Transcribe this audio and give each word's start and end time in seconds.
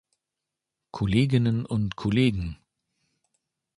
Kolleginnen 0.89 1.63
und 1.63 1.95
Kollegen! 1.95 2.57